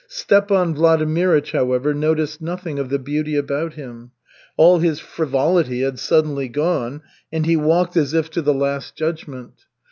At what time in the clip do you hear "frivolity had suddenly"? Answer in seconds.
4.99-6.47